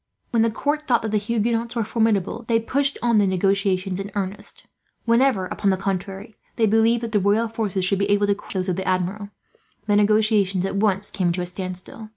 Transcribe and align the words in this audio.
When 0.31 0.41
the 0.41 0.49
court 0.49 0.87
thought 0.87 1.03
that 1.03 1.11
the 1.11 1.19
Huguenots 1.19 1.75
were 1.75 1.83
formidable, 1.83 2.43
they 2.47 2.59
pushed 2.59 2.97
on 3.03 3.19
the 3.19 3.27
negotiations 3.27 3.99
in 3.99 4.11
earnest. 4.15 4.63
Whenever, 5.05 5.45
upon 5.45 5.69
the 5.69 5.77
contrary, 5.77 6.35
they 6.55 6.65
believed 6.65 7.03
that 7.03 7.11
the 7.11 7.19
royal 7.19 7.47
forces 7.47 7.87
would 7.91 7.99
be 7.99 8.09
able 8.09 8.25
to 8.25 8.33
crush 8.33 8.53
those 8.55 8.67
of 8.69 8.77
the 8.77 8.87
Admiral, 8.87 9.29
the 9.85 9.95
negotiations 9.95 10.65
at 10.65 10.77
once 10.77 11.11
came 11.11 11.31
to 11.33 11.41
a 11.41 11.45
standstill. 11.45 12.09